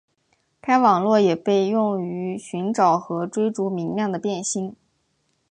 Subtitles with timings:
[0.59, 4.75] 该网络也被用于寻找和追逐明亮的变星。